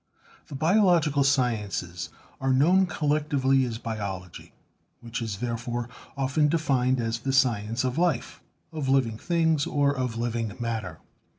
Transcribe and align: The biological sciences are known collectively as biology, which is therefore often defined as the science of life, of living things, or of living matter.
The 0.47 0.55
biological 0.55 1.23
sciences 1.23 2.09
are 2.39 2.51
known 2.51 2.87
collectively 2.87 3.63
as 3.65 3.77
biology, 3.77 4.51
which 4.99 5.21
is 5.21 5.37
therefore 5.37 5.89
often 6.17 6.47
defined 6.49 6.99
as 6.99 7.19
the 7.19 7.31
science 7.31 7.83
of 7.83 7.99
life, 7.99 8.41
of 8.71 8.89
living 8.89 9.19
things, 9.19 9.67
or 9.67 9.95
of 9.95 10.17
living 10.17 10.53
matter. 10.59 10.97